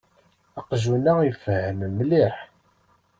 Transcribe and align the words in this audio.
Aqjun-a 0.59 1.13
ifehhem 1.29 1.79
mliḥ. 1.97 2.35